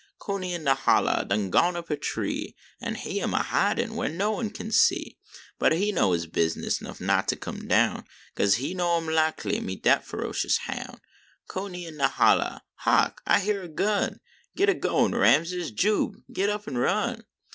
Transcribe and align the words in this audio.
Coonie 0.17 0.55
in 0.55 0.63
de 0.63 0.73
holler 0.73 1.23
done 1.27 1.51
gone 1.51 1.75
up 1.75 1.91
a 1.91 1.95
tree. 1.95 2.55
An 2.81 2.95
he 2.95 3.21
am 3.21 3.35
a 3.35 3.43
hidin 3.43 3.91
\\har 3.93 4.09
no 4.09 4.31
one 4.31 4.49
can 4.49 4.71
see. 4.71 5.19
But 5.59 5.73
he 5.73 5.91
know 5.91 6.13
his 6.13 6.25
bi/ness 6.25 6.81
nuff 6.81 6.99
not 6.99 7.27
to 7.27 7.35
come 7.35 7.67
down, 7.67 8.05
Kase 8.35 8.55
he 8.55 8.73
know 8.73 8.97
him 8.97 9.05
likely 9.07 9.59
meet 9.59 9.83
dat 9.83 10.03
frocious 10.03 10.61
hoiuf. 10.61 11.01
Coonie 11.47 11.85
in 11.85 11.97
de 11.99 12.07
holler, 12.07 12.61
hark, 12.77 13.21
I 13.27 13.41
hyar 13.41 13.61
a 13.61 13.67
gun, 13.67 14.21
Git 14.55 14.69
a 14.69 14.73
goin 14.73 15.13
Rasmus, 15.13 15.69
Jube 15.69 16.15
git 16.33 16.49
up 16.49 16.65
an 16.65 16.79
run. 16.79 17.23